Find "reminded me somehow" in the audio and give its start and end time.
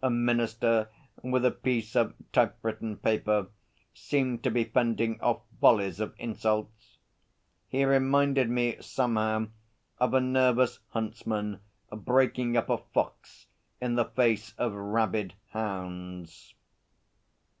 7.84-9.48